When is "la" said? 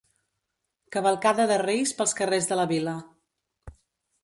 2.61-2.67